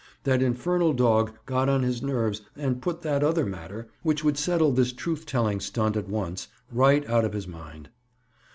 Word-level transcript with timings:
That 0.23 0.41
infernal 0.41 0.93
dog 0.93 1.33
got 1.45 1.69
on 1.69 1.83
his 1.83 2.01
nerves 2.01 2.41
and 2.55 2.81
put 2.81 3.03
that 3.03 3.21
other 3.23 3.45
matter, 3.45 3.87
which 4.01 4.23
would 4.23 4.35
settle 4.35 4.71
this 4.71 4.91
truth 4.91 5.27
telling 5.27 5.59
stunt 5.59 5.95
at 5.95 6.09
once, 6.09 6.47
right 6.71 7.07
out 7.07 7.23
of 7.23 7.33
his 7.33 7.47
mind. 7.47 7.89